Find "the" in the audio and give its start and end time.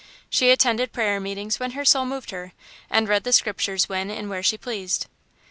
3.23-3.31